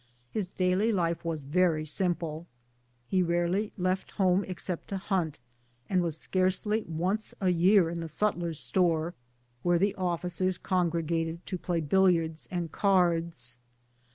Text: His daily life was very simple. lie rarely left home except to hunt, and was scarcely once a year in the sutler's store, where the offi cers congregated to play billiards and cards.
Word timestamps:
His 0.31 0.49
daily 0.49 0.91
life 0.91 1.23
was 1.23 1.43
very 1.43 1.85
simple. 1.85 2.47
lie 3.11 3.21
rarely 3.21 3.71
left 3.77 4.09
home 4.13 4.43
except 4.45 4.87
to 4.87 4.97
hunt, 4.97 5.37
and 5.87 6.01
was 6.01 6.17
scarcely 6.17 6.83
once 6.87 7.35
a 7.39 7.49
year 7.49 7.87
in 7.91 7.99
the 7.99 8.07
sutler's 8.07 8.57
store, 8.59 9.13
where 9.61 9.77
the 9.77 9.93
offi 9.97 10.29
cers 10.29 10.57
congregated 10.59 11.45
to 11.45 11.55
play 11.59 11.81
billiards 11.81 12.47
and 12.49 12.71
cards. 12.71 13.59